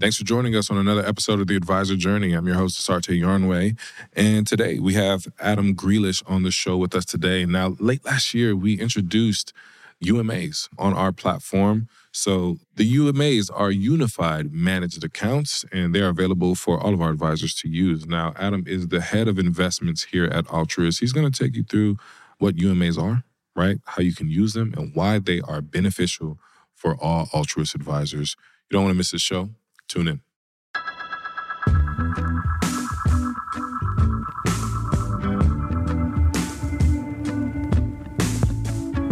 [0.00, 2.32] Thanks for joining us on another episode of The Advisor Journey.
[2.32, 3.76] I'm your host, Asarte Yarnway.
[4.12, 7.44] And today we have Adam Grealish on the show with us today.
[7.44, 9.52] Now, late last year, we introduced
[10.04, 11.88] UMAs on our platform.
[12.12, 17.10] So the UMAs are unified managed accounts, and they are available for all of our
[17.10, 18.06] advisors to use.
[18.06, 21.00] Now, Adam is the head of investments here at Altruist.
[21.00, 21.96] He's going to take you through
[22.38, 23.24] what UMAs are,
[23.56, 23.78] right?
[23.84, 26.38] How you can use them, and why they are beneficial
[26.72, 28.36] for all Altruist advisors.
[28.70, 29.50] You don't want to miss this show.
[29.88, 30.20] Tune in.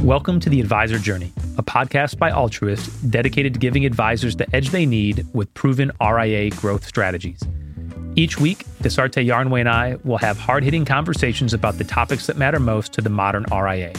[0.02, 4.70] Welcome to the Advisor Journey, a podcast by Altruist dedicated to giving advisors the edge
[4.70, 7.43] they need with proven RIA growth strategies.
[8.15, 12.37] Each week, Desarte Yarnway and I will have hard hitting conversations about the topics that
[12.37, 13.93] matter most to the modern RIA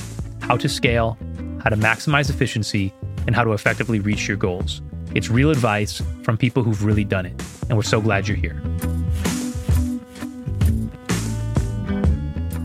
[0.48, 1.18] how to scale,
[1.62, 2.94] how to maximize efficiency,
[3.26, 4.82] and how to effectively reach your goals.
[5.18, 7.34] It's real advice from people who've really done it,
[7.70, 8.54] and we're so glad you're here.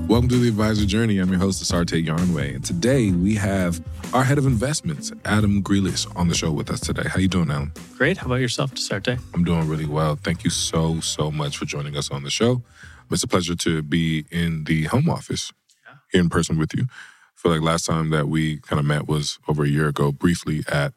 [0.07, 1.17] Welcome to the Advisor Journey.
[1.17, 3.83] I'm your host, Asarte Yarnway, and today we have
[4.13, 7.09] our head of investments, Adam Grealish, on the show with us today.
[7.09, 7.73] How you doing, Adam?
[7.97, 8.19] Great.
[8.19, 9.19] How about yourself, Desarte?
[9.33, 10.17] I'm doing really well.
[10.17, 12.63] Thank you so, so much for joining us on the show.
[13.11, 15.55] It's a pleasure to be in the home office
[15.87, 15.95] yeah.
[16.11, 16.83] here in person with you.
[16.85, 20.13] I feel like last time that we kind of met was over a year ago,
[20.13, 20.93] briefly at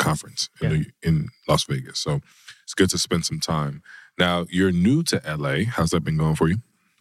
[0.00, 1.08] conference in, yeah.
[1.08, 1.98] in Las Vegas.
[1.98, 2.20] So
[2.64, 3.82] it's good to spend some time.
[4.18, 5.64] Now, you're new to LA.
[5.68, 6.58] How's that been going for you?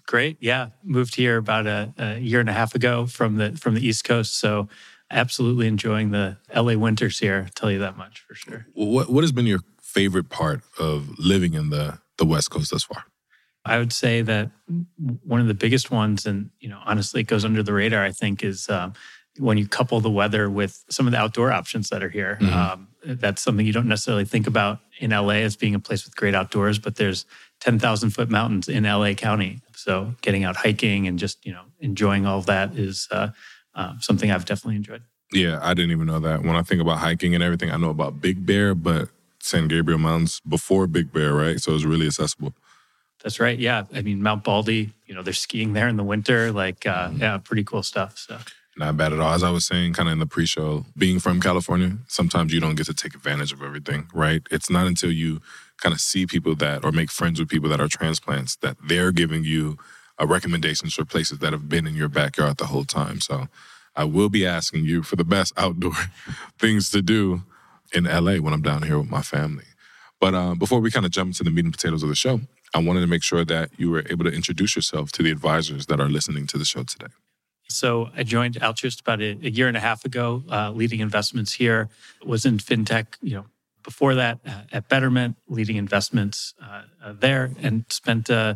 [0.08, 0.38] Great.
[0.39, 0.69] Yeah.
[0.83, 4.03] Moved here about a, a year and a half ago from the from the East
[4.03, 4.39] Coast.
[4.39, 4.67] So
[5.11, 7.44] absolutely enjoying the LA winters here.
[7.45, 8.66] I'll tell you that much for sure.
[8.73, 12.83] What what has been your favorite part of living in the the West Coast thus
[12.83, 13.03] far?
[13.66, 14.52] I would say that
[15.23, 18.03] one of the biggest ones, and you know, honestly, it goes under the radar.
[18.03, 18.94] I think is um,
[19.38, 22.38] when you couple the weather with some of the outdoor options that are here.
[22.42, 22.53] Mm-hmm.
[22.53, 26.16] Um, that's something you don't necessarily think about in LA as being a place with
[26.16, 27.25] great outdoors, but there's
[27.61, 29.61] 10,000 foot mountains in LA County.
[29.75, 33.30] So getting out hiking and just, you know, enjoying all of that is uh,
[33.76, 35.04] uh, something I've definitely enjoyed.
[35.32, 36.42] Yeah, I didn't even know that.
[36.42, 39.09] When I think about hiking and everything, I know about Big Bear, but
[39.42, 41.59] San Gabriel Mountains before Big Bear, right?
[41.59, 42.54] So it's really accessible.
[43.23, 43.59] That's right.
[43.59, 43.83] Yeah.
[43.93, 46.52] I mean, Mount Baldy, you know, they're skiing there in the winter.
[46.52, 47.21] Like, uh, mm-hmm.
[47.21, 48.17] yeah, pretty cool stuff.
[48.17, 48.39] So
[48.80, 49.34] not bad at all.
[49.34, 52.76] As I was saying, kind of in the pre-show, being from California, sometimes you don't
[52.76, 54.42] get to take advantage of everything, right?
[54.50, 55.42] It's not until you
[55.78, 59.12] kind of see people that or make friends with people that are transplants that they're
[59.12, 59.78] giving you
[60.20, 63.20] uh, recommendations for places that have been in your backyard the whole time.
[63.20, 63.48] So
[63.95, 65.94] I will be asking you for the best outdoor
[66.60, 67.44] things to do
[67.94, 69.66] in LA when I'm down here with my family.
[70.22, 72.42] But uh, before we kind of jump into the meat and potatoes of the show,
[72.73, 75.88] I wanted to make sure that you were able to introduce yourself to the advisors
[75.88, 77.08] that are listening to the show today.
[77.70, 81.54] So I joined Altruist about a, a year and a half ago, uh, leading investments
[81.54, 81.90] here.
[82.26, 83.46] Was in fintech, you know,
[83.84, 88.56] before that uh, at Betterment, leading investments uh, uh there, and spent uh,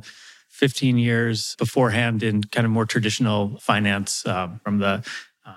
[0.50, 5.04] 15 years beforehand in kind of more traditional finance um, from the
[5.46, 5.54] uh,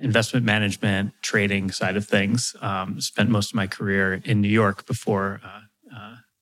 [0.00, 2.56] investment management, trading side of things.
[2.60, 5.40] Um, spent most of my career in New York before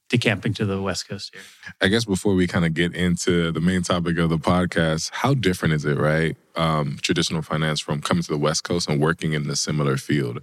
[0.08, 1.42] decamping to the West Coast here.
[1.80, 5.34] I guess before we kind of get into the main topic of the podcast, how
[5.34, 6.36] different is it, right?
[6.54, 10.40] Um, traditional finance from coming to the West Coast and working in a similar field.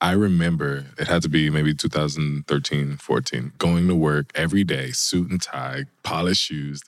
[0.00, 5.30] I remember it had to be maybe 2013, 14, going to work every day, suit
[5.30, 6.82] and tie, polished shoes.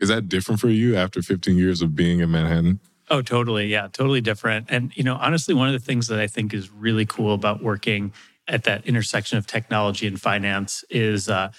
[0.00, 2.78] Is that different for you after 15 years of being in Manhattan?
[3.10, 3.66] Oh, totally.
[3.66, 4.66] Yeah, totally different.
[4.68, 7.62] And, you know, honestly, one of the things that I think is really cool about
[7.62, 8.12] working
[8.48, 11.50] at that intersection of technology and finance is uh,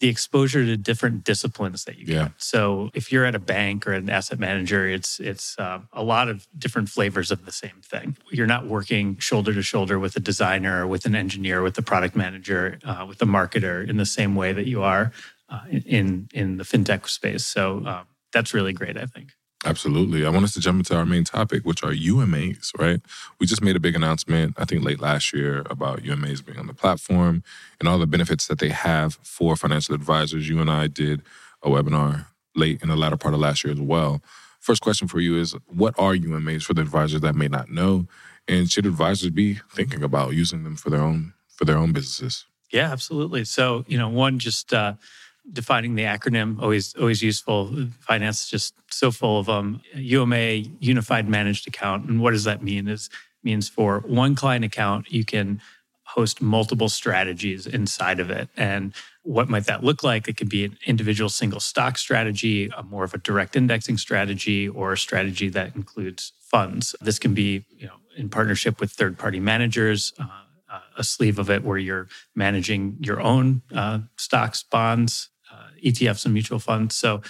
[0.00, 2.14] the exposure to different disciplines that you get.
[2.14, 2.28] Yeah.
[2.38, 6.28] So if you're at a bank or an asset manager, it's it's uh, a lot
[6.28, 8.16] of different flavors of the same thing.
[8.30, 12.16] You're not working shoulder to shoulder with a designer, with an engineer, with a product
[12.16, 15.12] manager, uh, with a marketer in the same way that you are
[15.50, 17.44] uh, in in the fintech space.
[17.44, 19.32] So uh, that's really great, I think.
[19.64, 20.24] Absolutely.
[20.24, 23.00] I want us to jump into our main topic, which are UMAs, right?
[23.38, 26.66] We just made a big announcement, I think late last year, about UMAs being on
[26.66, 27.42] the platform
[27.78, 30.48] and all the benefits that they have for financial advisors.
[30.48, 31.22] You and I did
[31.62, 32.26] a webinar
[32.56, 34.22] late in the latter part of last year as well.
[34.60, 38.06] First question for you is what are UMAs for the advisors that may not know?
[38.48, 42.46] And should advisors be thinking about using them for their own for their own businesses?
[42.72, 43.44] Yeah, absolutely.
[43.44, 44.94] So, you know, one just uh
[45.52, 47.88] defining the acronym always always useful.
[48.00, 49.80] Finance is just so full of them.
[49.94, 52.88] UMA, Unified Managed Account, and what does that mean?
[52.88, 53.10] Is
[53.42, 55.60] means for one client account you can
[56.04, 58.48] host multiple strategies inside of it.
[58.56, 58.92] And
[59.22, 60.26] what might that look like?
[60.26, 64.68] It could be an individual single stock strategy, a more of a direct indexing strategy,
[64.68, 66.96] or a strategy that includes funds.
[67.00, 70.12] This can be, you know, in partnership with third-party managers.
[70.18, 70.26] Uh,
[70.70, 76.24] uh, a sleeve of it where you're managing your own uh, stocks, bonds, uh, ETFs,
[76.24, 76.94] and mutual funds.
[76.94, 77.22] So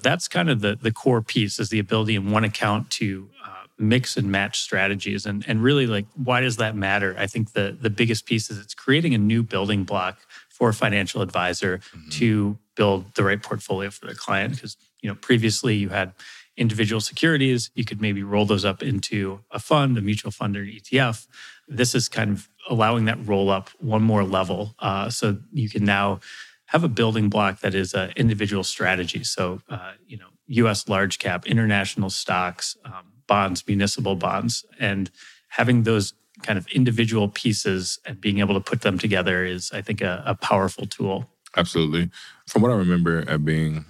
[0.00, 3.66] that's kind of the the core piece is the ability in one account to uh,
[3.78, 5.26] mix and match strategies.
[5.26, 7.14] And and really like why does that matter?
[7.18, 10.18] I think the the biggest piece is it's creating a new building block
[10.48, 12.10] for a financial advisor mm-hmm.
[12.10, 14.54] to build the right portfolio for their client.
[14.54, 16.12] Because you know previously you had
[16.56, 17.70] individual securities.
[17.74, 21.26] You could maybe roll those up into a fund a mutual fund or an etf
[21.68, 25.84] this is kind of allowing that roll up one more level uh, so you can
[25.84, 26.20] now
[26.66, 30.28] have a building block that is an individual strategy so uh, you know
[30.68, 35.10] us large cap international stocks um, bonds, municipal bonds, and
[35.48, 39.82] having those kind of individual pieces and being able to put them together is, I
[39.82, 41.30] think, a, a powerful tool.
[41.56, 42.10] Absolutely.
[42.48, 43.84] From what I remember at being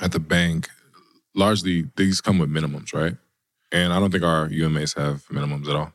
[0.00, 0.68] at the bank,
[1.34, 3.16] largely these come with minimums, right?
[3.72, 5.92] And I don't think our UMAs have minimums at all.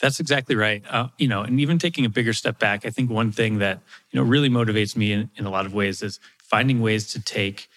[0.00, 0.82] That's exactly right.
[0.88, 3.80] Uh, you know, and even taking a bigger step back, I think one thing that
[4.10, 7.20] you know really motivates me in, in a lot of ways is finding ways to
[7.20, 7.68] take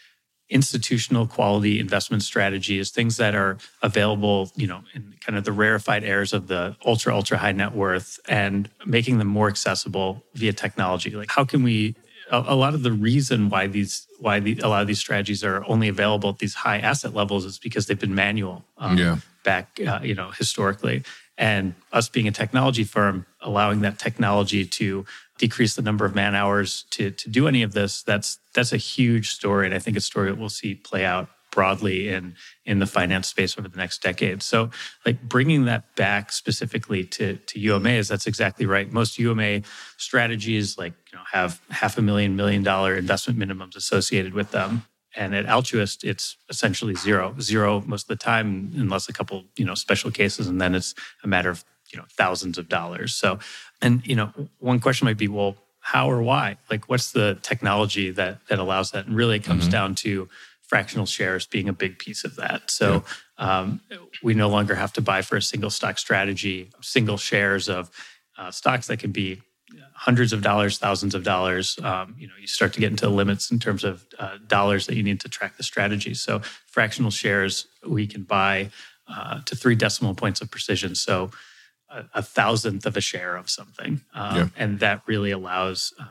[0.50, 6.04] institutional quality investment strategies, things that are available, you know, in kind of the rarefied
[6.04, 11.10] airs of the ultra, ultra high net worth and making them more accessible via technology.
[11.12, 11.96] Like how can we
[12.32, 15.44] a, a lot of the reason why these why the, a lot of these strategies
[15.44, 19.18] are only available at these high asset levels is because they've been manual um, yeah.
[19.44, 21.04] back uh, you know historically
[21.42, 25.04] and us being a technology firm allowing that technology to
[25.38, 28.78] decrease the number of man hours to to do any of this that's that's a
[28.78, 32.34] huge story and i think a story that we'll see play out broadly in
[32.66, 34.42] in the finance space over the next decade.
[34.42, 34.72] So
[35.06, 38.92] like bringing that back specifically to to umas that's exactly right.
[38.92, 39.62] Most uma
[39.98, 44.86] strategies like you know have half a million million dollar investment minimums associated with them
[45.16, 47.36] and at altruist it's essentially zero.
[47.40, 50.94] Zero most of the time unless a couple you know special cases and then it's
[51.24, 53.14] a matter of you know thousands of dollars.
[53.14, 53.40] So
[53.82, 56.58] and you know one question might be well how or why?
[56.70, 59.08] Like what's the technology that that allows that?
[59.08, 59.72] And really it comes mm-hmm.
[59.72, 60.30] down to
[60.62, 62.72] fractional shares being a big piece of that.
[62.72, 63.04] So
[63.38, 63.60] yeah.
[63.60, 63.82] um,
[64.24, 67.92] we no longer have to buy for a single stock strategy single shares of
[68.38, 69.42] uh, stocks that can be
[70.02, 73.52] hundreds of dollars thousands of dollars um, you know you start to get into limits
[73.52, 77.68] in terms of uh, dollars that you need to track the strategy so fractional shares
[77.88, 78.70] we can buy
[79.08, 81.30] uh, to three decimal points of precision so
[81.92, 84.48] a, a thousandth of a share of something, um, yeah.
[84.58, 86.06] and that really allows uh,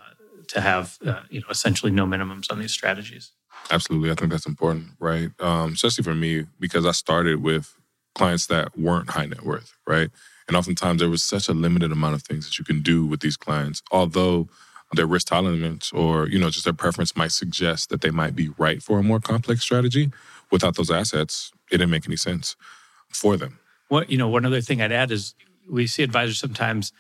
[0.49, 3.33] to have uh, you know essentially no minimums on these strategies.
[3.71, 5.31] Absolutely, I think that's important, right?
[5.41, 7.75] Um, especially for me because I started with
[8.15, 10.11] clients that weren't high net worth, right?
[10.51, 13.21] And oftentimes there was such a limited amount of things that you can do with
[13.21, 14.49] these clients, although
[14.93, 18.49] their risk tolerance or you know just their preference might suggest that they might be
[18.59, 20.11] right for a more complex strategy.
[20.51, 22.57] Without those assets, it didn't make any sense
[23.11, 23.61] for them.
[23.91, 25.37] What you know, one other thing I'd add is
[25.69, 26.93] we see advisors sometimes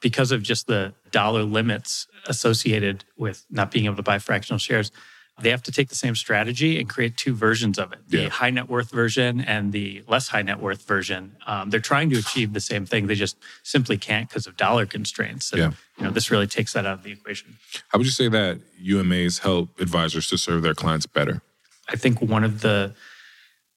[0.00, 4.92] because of just the dollar limits associated with not being able to buy fractional shares
[5.40, 8.28] they have to take the same strategy and create two versions of it the yeah.
[8.28, 12.18] high net worth version and the less high net worth version um, they're trying to
[12.18, 15.72] achieve the same thing they just simply can't because of dollar constraints and yeah.
[15.98, 17.56] you know this really takes that out of the equation
[17.88, 21.42] how would you say that umas help advisors to serve their clients better
[21.88, 22.94] i think one of the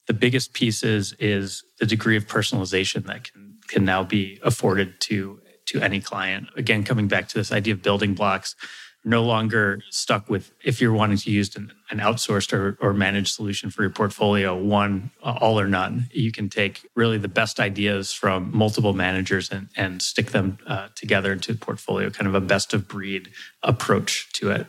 [0.07, 5.39] the biggest pieces is the degree of personalization that can can now be afforded to
[5.65, 6.47] to any client.
[6.55, 8.55] Again, coming back to this idea of building blocks,
[9.05, 13.33] no longer stuck with if you're wanting to use an, an outsourced or, or, managed
[13.33, 16.09] solution for your portfolio, one all or none.
[16.11, 20.87] You can take really the best ideas from multiple managers and, and stick them uh,
[20.95, 23.29] together into a portfolio, kind of a best of breed
[23.61, 24.65] approach to it.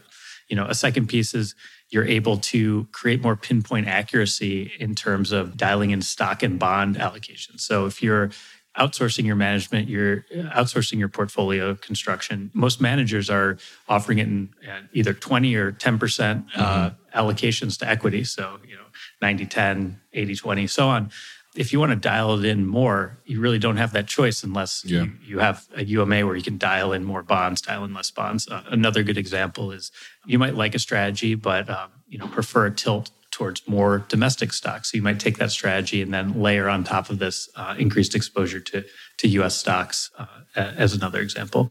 [0.48, 1.54] You know, a second piece is
[1.90, 6.96] you're able to create more pinpoint accuracy in terms of dialing in stock and bond
[6.96, 7.60] allocations.
[7.60, 8.30] So if you're
[8.78, 12.50] outsourcing your management, you're outsourcing your portfolio construction.
[12.52, 17.18] Most managers are offering it in uh, either 20 or 10% uh, mm-hmm.
[17.18, 18.24] allocations to equity.
[18.24, 18.82] So, you know,
[19.22, 21.10] 90 10, 80 20, so on.
[21.54, 24.84] If you want to dial it in more, you really don't have that choice unless
[24.84, 25.04] yeah.
[25.04, 28.10] you, you, have a UMA where you can dial in more bonds, dial in less
[28.10, 28.46] bonds.
[28.46, 29.90] Uh, another good example is
[30.26, 34.50] you might like a strategy, but um, you know prefer a tilt towards more domestic
[34.50, 34.90] stocks.
[34.90, 38.14] So you might take that strategy and then layer on top of this uh, increased
[38.14, 38.82] exposure to
[39.18, 39.54] to U.S.
[39.54, 41.70] stocks uh, as another example.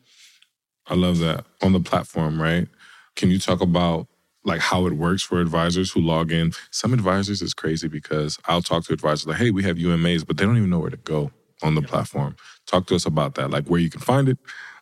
[0.85, 2.39] I love that on the platform.
[2.39, 2.67] Right?
[3.15, 4.07] Can you talk about
[4.43, 6.53] like how it works for advisors who log in?
[6.69, 10.37] Some advisors is crazy because I'll talk to advisors like, "Hey, we have UMAs," but
[10.37, 11.31] they don't even know where to go
[11.63, 12.35] on the platform.
[12.67, 14.37] Talk to us about that, like where you can find it,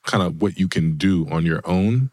[0.05, 2.11] kind of what you can do on your own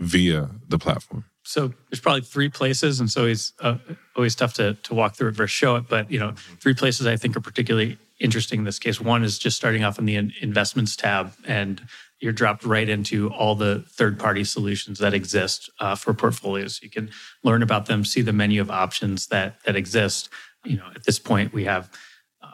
[0.00, 3.78] via the platform so there's probably three places, and so it's uh,
[4.14, 5.88] always tough to to walk through it versus show it.
[5.88, 9.00] But you know, three places I think are particularly interesting in this case.
[9.00, 11.80] One is just starting off in the investments tab, and
[12.20, 16.82] you're dropped right into all the third party solutions that exist uh, for portfolios.
[16.82, 17.08] You can
[17.42, 20.28] learn about them, see the menu of options that that exist.
[20.66, 21.90] You know, at this point, we have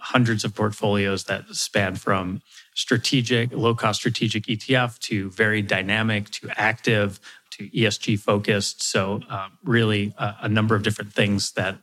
[0.04, 2.42] hundreds of portfolios that span from
[2.74, 7.18] strategic, low cost strategic ETF to very dynamic to active
[7.52, 8.82] to ESG focused.
[8.82, 11.78] So, um, really, a, a number of different things that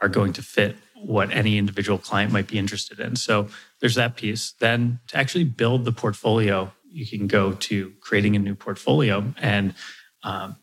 [0.00, 3.16] are going to fit what any individual client might be interested in.
[3.16, 3.48] So,
[3.80, 4.52] there's that piece.
[4.60, 9.34] Then, to actually build the portfolio, you can go to creating a new portfolio.
[9.40, 9.74] And
[10.22, 10.56] um,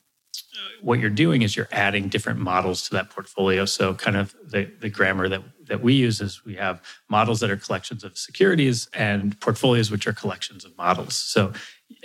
[0.82, 3.66] what you're doing is you're adding different models to that portfolio.
[3.66, 5.42] So, kind of the, the grammar that,
[5.72, 10.06] that we use is we have models that are collections of securities and portfolios, which
[10.06, 11.16] are collections of models.
[11.16, 11.54] So,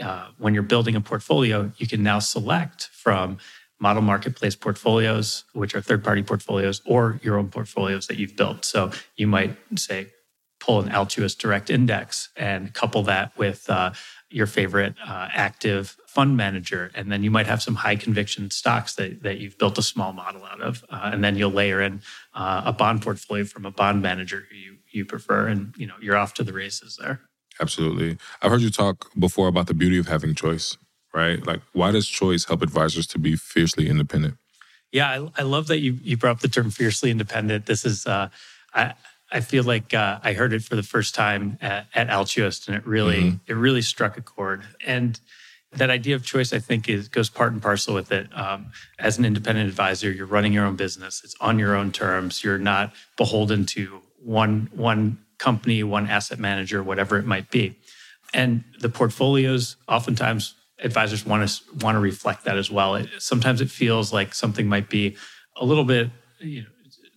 [0.02, 3.38] uh, when you're building a portfolio, you can now select from
[3.78, 8.64] model marketplace portfolios, which are third party portfolios, or your own portfolios that you've built.
[8.64, 10.08] So you might say,
[10.58, 13.92] pull an Altruist direct index and couple that with uh,
[14.30, 16.90] your favorite uh, active fund manager.
[16.94, 20.12] And then you might have some high conviction stocks that, that you've built a small
[20.22, 20.82] model out of.
[20.88, 22.00] Uh, and then you'll layer in
[22.32, 25.46] uh, a bond portfolio from a bond manager who you, you prefer.
[25.46, 27.20] And you know, you're off to the races there.
[27.60, 28.16] Absolutely.
[28.40, 30.78] I've heard you talk before about the beauty of having choice,
[31.12, 31.46] right?
[31.46, 34.36] Like, why does choice help advisors to be fiercely independent?
[34.92, 37.66] Yeah, I, I love that you you brought up the term fiercely independent.
[37.66, 38.28] This is, uh,
[38.72, 38.94] I
[39.30, 42.76] I feel like uh, I heard it for the first time at, at Altruist, and
[42.76, 43.50] it really mm-hmm.
[43.50, 44.62] it really struck a chord.
[44.86, 45.18] And
[45.76, 48.28] that idea of choice, I think, is goes part and parcel with it.
[48.36, 51.22] Um, as an independent advisor, you're running your own business.
[51.24, 52.42] It's on your own terms.
[52.42, 57.76] You're not beholden to one one company, one asset manager, whatever it might be.
[58.34, 62.96] And the portfolios, oftentimes advisors want to want to reflect that as well.
[62.96, 65.16] It, sometimes it feels like something might be
[65.56, 66.68] a little bit, you know,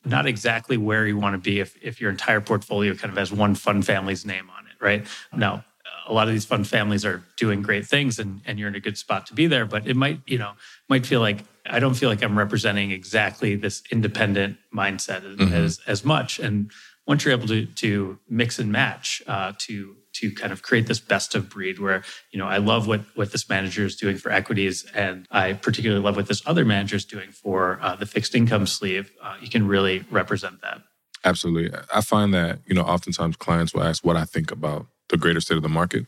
[0.06, 3.32] not exactly where you want to be if, if your entire portfolio kind of has
[3.32, 5.06] one fund family's name on it, right?
[5.36, 5.66] Now,
[6.10, 8.80] a lot of these fund families are doing great things and, and you're in a
[8.80, 10.51] good spot to be there, but it might, you know,
[10.89, 15.54] might feel like I don't feel like I'm representing exactly this independent mindset mm-hmm.
[15.54, 16.39] as, as much.
[16.39, 16.72] And
[17.10, 21.00] once you're able to to mix and match uh, to to kind of create this
[21.00, 24.32] best of breed where you know i love what what this manager is doing for
[24.32, 28.34] equities and i particularly love what this other manager is doing for uh, the fixed
[28.36, 30.82] income sleeve uh, you can really represent that
[31.24, 35.18] absolutely i find that you know oftentimes clients will ask what i think about the
[35.18, 36.06] greater state of the market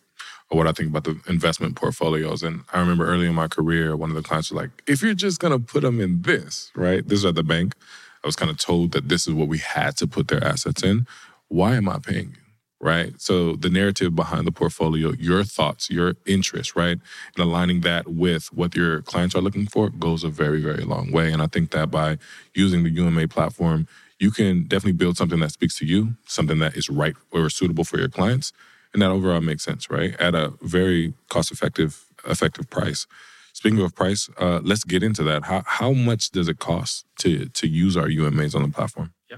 [0.50, 3.96] or what i think about the investment portfolios and i remember early in my career
[3.96, 6.72] one of the clients was like if you're just going to put them in this
[6.76, 7.76] right this is at the bank
[8.24, 10.84] I was kind of told that this is what we had to put their assets
[10.84, 11.08] in.
[11.48, 12.36] Why am I paying you?
[12.80, 13.14] Right.
[13.22, 16.98] So the narrative behind the portfolio, your thoughts, your interests, right?
[17.36, 21.12] And aligning that with what your clients are looking for goes a very, very long
[21.12, 21.32] way.
[21.32, 22.18] And I think that by
[22.56, 23.88] using the UMA platform,
[24.20, 27.84] you can definitely build something that speaks to you, something that is right or suitable
[27.84, 28.52] for your clients.
[28.94, 30.20] And that overall makes sense, right?
[30.20, 33.08] At a very cost effective, effective price.
[33.54, 35.46] Speaking of price, uh, let's get into that.
[35.46, 39.14] How how much does it cost to to use our UMAs on the platform?
[39.30, 39.38] Yeah,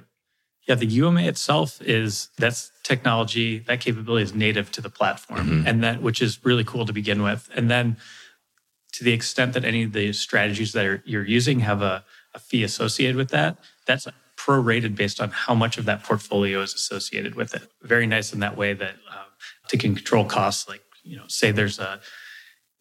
[0.67, 0.75] yeah.
[0.75, 5.67] The UMA itself is that's technology that capability is native to the platform, mm-hmm.
[5.67, 7.49] and that which is really cool to begin with.
[7.55, 7.97] And then
[8.93, 12.05] to the extent that any of the strategies that are, you're using have a,
[12.35, 13.57] a fee associated with that,
[13.87, 14.07] that's
[14.37, 17.63] prorated based on how much of that portfolio is associated with it.
[17.81, 19.23] Very nice in that way that uh,
[19.67, 20.67] to control costs.
[20.67, 21.99] Like you know, say there's a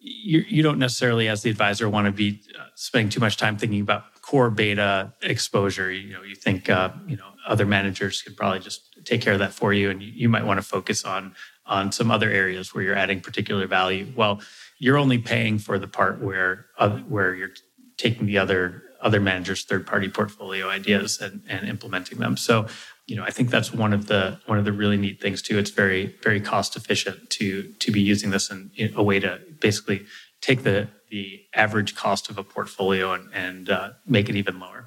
[0.02, 3.56] you, you don't necessarily, as the advisor, want to be uh, spending too much time
[3.56, 5.92] thinking about core beta exposure.
[5.92, 9.38] You know, you think uh, you know other managers could probably just take care of
[9.38, 11.34] that for you, and you, you might want to focus on
[11.66, 14.12] on some other areas where you're adding particular value.
[14.16, 14.40] Well,
[14.78, 17.54] you're only paying for the part where uh, where you're
[17.96, 22.36] taking the other other managers' third party portfolio ideas and, and implementing them.
[22.36, 22.66] So
[23.12, 25.58] you know, I think that's one of the one of the really neat things too.
[25.58, 29.38] It's very very cost efficient to to be using this in, in a way to
[29.60, 30.06] basically
[30.40, 34.86] take the the average cost of a portfolio and and uh, make it even lower.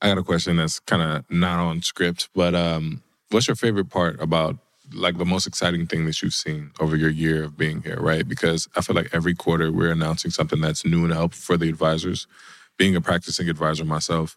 [0.00, 3.90] I got a question that's kind of not on script, but um, what's your favorite
[3.90, 4.56] part about
[4.94, 8.26] like the most exciting thing that you've seen over your year of being here, right?
[8.26, 11.68] Because I feel like every quarter we're announcing something that's new and helpful for the
[11.68, 12.26] advisors.
[12.78, 14.34] Being a practicing advisor myself,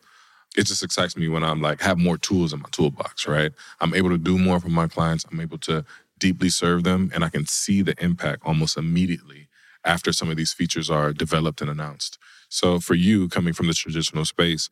[0.55, 3.51] it just excites me when I'm like have more tools in my toolbox, right?
[3.79, 5.25] I'm able to do more for my clients.
[5.31, 5.85] I'm able to
[6.19, 9.47] deeply serve them and I can see the impact almost immediately
[9.83, 12.17] after some of these features are developed and announced.
[12.49, 14.69] So for you coming from the traditional space,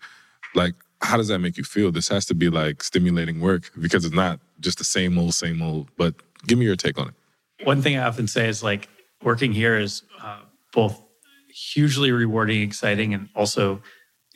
[0.56, 1.92] like how does that make you feel?
[1.92, 5.62] This has to be like stimulating work because it's not just the same old, same
[5.62, 5.90] old.
[5.98, 6.14] But
[6.48, 7.66] give me your take on it.
[7.66, 8.88] One thing I often say is like
[9.24, 10.42] working here is uh,
[10.74, 11.02] both
[11.50, 13.82] hugely rewarding, exciting, and also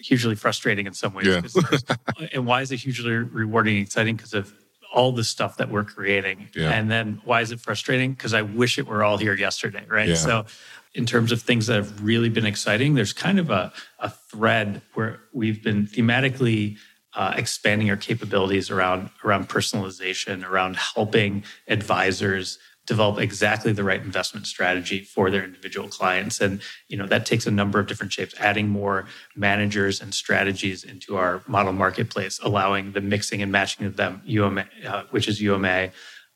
[0.05, 1.27] hugely frustrating in some ways.
[1.27, 1.95] Yeah.
[2.33, 4.15] and why is it hugely rewarding and exciting?
[4.15, 4.53] Because of
[4.93, 6.47] all the stuff that we're creating.
[6.55, 6.71] Yeah.
[6.71, 8.13] And then why is it frustrating?
[8.13, 10.09] Because I wish it were all here yesterday, right?
[10.09, 10.15] Yeah.
[10.15, 10.45] So
[10.93, 14.81] in terms of things that have really been exciting, there's kind of a, a thread
[14.93, 16.77] where we've been thematically
[17.13, 24.45] uh, expanding our capabilities around around personalization, around helping advisors develop exactly the right investment
[24.47, 26.39] strategy for their individual clients.
[26.39, 30.83] And you know that takes a number of different shapes adding more managers and strategies
[30.83, 35.41] into our model marketplace allowing the mixing and matching of them UMA uh, which is
[35.41, 35.89] UMA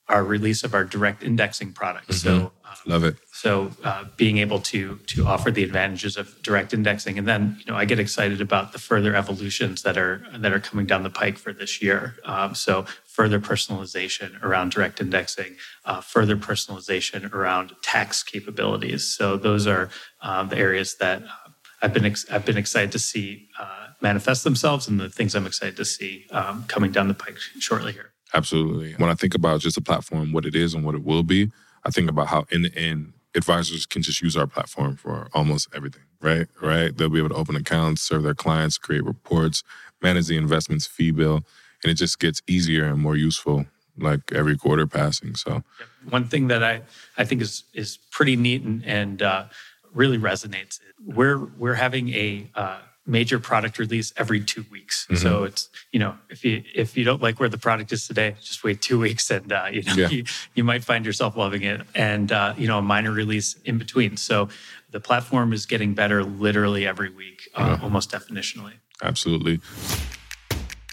[0.10, 3.16] our release of our direct indexing product so um, Love it.
[3.32, 7.72] so uh, being able to to offer the advantages of direct indexing, and then you
[7.72, 11.10] know I get excited about the further evolutions that are that are coming down the
[11.10, 12.16] pike for this year.
[12.26, 19.04] Um, so further personalization around direct indexing, uh, further personalization around tax capabilities.
[19.04, 19.90] So those are
[20.22, 21.50] um, the areas that uh,
[21.82, 25.48] I've been ex- I've been excited to see uh, manifest themselves, and the things I'm
[25.48, 28.12] excited to see um, coming down the pike shortly here.
[28.34, 28.94] Absolutely.
[28.94, 31.52] When I think about just a platform, what it is and what it will be,
[31.84, 35.68] I think about how in the end, advisors can just use our platform for almost
[35.74, 36.48] everything, right?
[36.62, 36.96] Right.
[36.96, 39.64] They'll be able to open accounts, serve their clients, create reports,
[40.02, 41.44] manage the investments fee bill,
[41.84, 43.66] and it just gets easier and more useful
[43.98, 45.36] like every quarter passing.
[45.36, 45.64] So
[46.10, 46.82] One thing that I,
[47.18, 49.46] I think is is pretty neat and, and uh,
[49.94, 50.80] really resonates.
[51.06, 55.08] We're we're having a uh, major product release every two weeks.
[55.16, 58.36] So it's you know if you if you don't like where the product is today,
[58.42, 60.10] just wait two weeks and uh, you know Yeah.
[60.10, 60.24] you,
[60.56, 61.82] you might find yourself loving it.
[61.96, 64.16] And uh, you know a minor release in between.
[64.18, 64.50] So
[64.92, 68.74] the platform is getting better literally every week, uh, almost definitionally.
[69.04, 69.60] absolutely.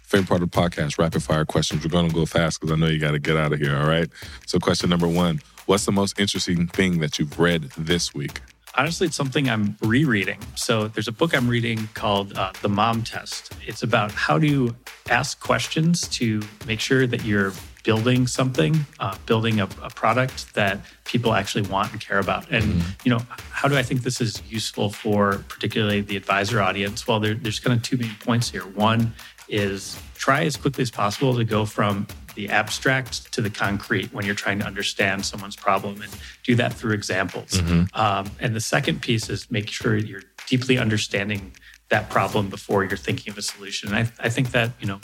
[0.02, 1.82] Favorite part of the podcast, rapid fire questions.
[1.84, 3.76] We're going to go fast because I know you got to get out of here.
[3.76, 4.08] All right.
[4.46, 8.40] So, question number one What's the most interesting thing that you've read this week?
[8.76, 10.38] Honestly, it's something I'm rereading.
[10.54, 13.52] So there's a book I'm reading called uh, The Mom Test.
[13.66, 14.74] It's about how to
[15.08, 17.52] ask questions to make sure that you're
[17.84, 22.50] building something, uh, building a, a product that people actually want and care about.
[22.50, 27.06] And you know, how do I think this is useful for particularly the advisor audience?
[27.06, 28.62] Well, there, there's kind of two main points here.
[28.62, 29.14] One
[29.48, 34.24] is try as quickly as possible to go from the abstract to the concrete when
[34.24, 37.58] you're trying to understand someone's problem and do that through examples.
[37.94, 41.52] Um, and the second piece is make sure you're deeply understanding
[41.88, 43.94] that problem before you're thinking of a solution.
[43.94, 45.00] And I, I think that, you know,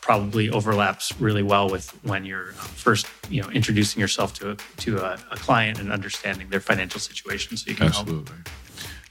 [0.00, 4.56] probably overlaps really well with when you're uh, first, you know, introducing yourself to a,
[4.78, 8.08] to a, a client and understanding their financial situation so you can help.
[8.08, 8.36] Absolutely.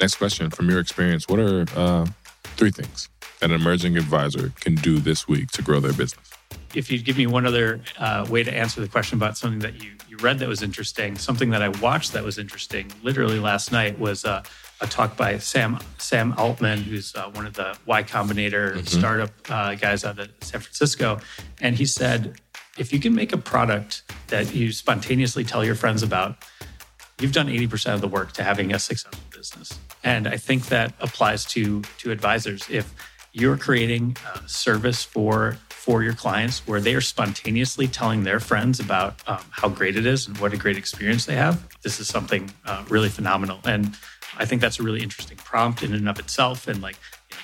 [0.02, 2.06] Next question from your experience What are uh,
[2.58, 3.08] three things
[3.41, 6.30] an emerging advisor can do this week to grow their business?
[6.75, 9.84] if you'd give me one other uh, way to answer the question about something that
[9.84, 13.71] you, you read that was interesting, something that I watched that was interesting, literally last
[13.71, 14.43] night was uh,
[14.82, 19.75] a talk by Sam Sam Altman, who's uh, one of the Y Combinator startup uh,
[19.75, 21.19] guys out of San Francisco,
[21.60, 22.39] and he said,
[22.78, 26.38] if you can make a product that you spontaneously tell your friends about,
[27.19, 29.78] you've done 80% of the work to having a successful business.
[30.04, 32.69] And I think that applies to to advisors.
[32.69, 32.93] If
[33.32, 38.80] you're creating a service for for your clients where they are spontaneously telling their friends
[38.80, 42.08] about um, how great it is and what a great experience they have, this is
[42.08, 43.60] something uh, really phenomenal.
[43.63, 43.96] And
[44.38, 46.68] I think that's a really interesting prompt in and of itself.
[46.68, 46.98] And like,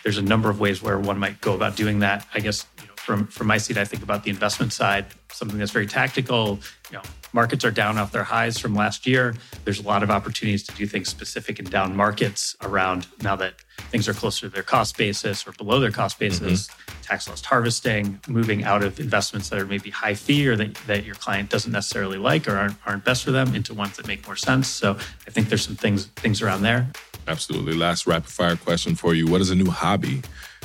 [0.04, 2.28] there's a number of ways where one might go about doing that.
[2.34, 5.58] I guess you know, from from my seat, I think about the investment side, something
[5.58, 6.60] that's very tactical.
[6.92, 9.34] You know, markets are down off their highs from last year.
[9.64, 13.56] There's a lot of opportunities to do things specific in down markets around now that
[13.92, 16.70] things are closer to their cost basis or below their cost basis.
[17.02, 21.06] Tax loss harvesting, moving out of investments that are maybe high fee or that, that
[21.06, 24.26] your client doesn't necessarily like or aren't, aren't best for them into ones that make
[24.26, 24.68] more sense.
[24.68, 26.88] So I think there's some things things around there.
[27.28, 27.74] Absolutely.
[27.74, 30.22] Last rapid fire question for you What is a new hobby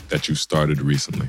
[0.09, 1.29] that you started recently?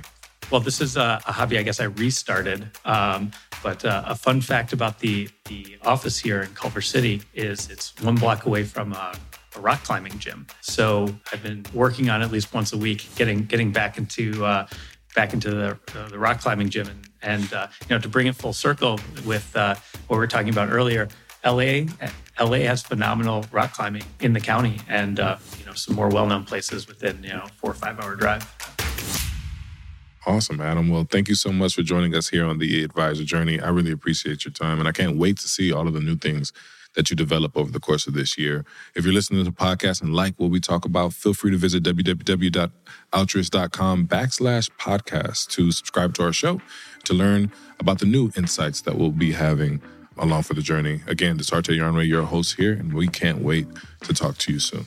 [0.50, 2.70] Well, this is a, a hobby I guess I restarted.
[2.86, 3.32] Um,
[3.64, 7.94] but uh, a fun fact about the the office here in Culver City is it's
[8.02, 9.14] one block away from a,
[9.56, 10.48] a rock climbing gym.
[10.62, 14.68] So I've been working on at least once a week, getting getting back into uh,
[15.16, 18.28] back into the, uh, the rock climbing gym, and, and uh, you know to bring
[18.28, 19.76] it full circle with uh,
[20.08, 21.08] what we were talking about earlier.
[21.44, 21.86] LA,
[22.40, 26.46] LA has phenomenal rock climbing in the county, and uh, you know some more well-known
[26.46, 28.48] places within you know four or five hour drive.
[30.28, 30.90] Awesome, Adam.
[30.90, 33.60] Well, thank you so much for joining us here on the Advisor Journey.
[33.60, 36.16] I really appreciate your time, and I can't wait to see all of the new
[36.16, 36.54] things
[36.96, 38.66] that you develop over the course of this year.
[38.96, 41.58] If you're listening to the podcast and like what we talk about, feel free to
[41.58, 46.60] visit www.altruist.com backslash podcast to subscribe to our show
[47.06, 49.82] to learn about the new insights that we'll be having
[50.18, 51.02] along for the journey.
[51.08, 53.68] Again, this is Arte Yarnway, your host here, and we can't wait
[54.02, 54.86] to talk to you soon.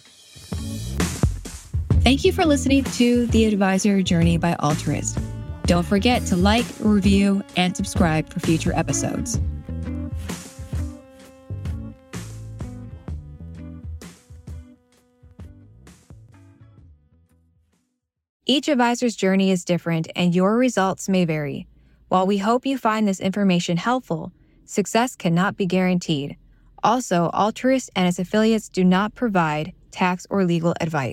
[2.02, 5.18] Thank you for listening to The Advisor Journey by Altruist.
[5.64, 9.40] Don't forget to like, review, and subscribe for future episodes.
[18.46, 21.66] Each advisor's journey is different and your results may vary.
[22.08, 24.32] While we hope you find this information helpful,
[24.66, 26.36] success cannot be guaranteed.
[26.82, 31.12] Also, Altruist and its affiliates do not provide tax or legal advice.